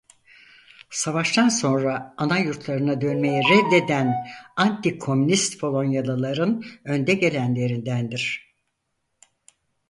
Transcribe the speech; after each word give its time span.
Savaştan 0.89 1.49
sonra 1.49 2.13
anayurtlarına 2.17 3.01
dönmeyi 3.01 3.41
reddeden 3.41 4.13
antikomünist 4.55 5.59
Polonyalıların 5.59 6.63
önde 6.85 7.13
gelenlerindendir. 7.13 8.55